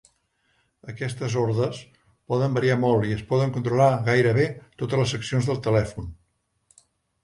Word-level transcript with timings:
Aquestes 0.93 1.35
ordes 1.41 1.83
poden 2.33 2.57
variar 2.57 2.79
molt 2.87 3.07
i 3.11 3.15
es 3.19 3.23
poden 3.35 3.55
controlar 3.61 3.93
gairebé 4.11 4.51
totes 4.83 5.05
les 5.07 5.17
seccions 5.19 5.53
del 5.55 5.65
telèfon. 5.71 6.15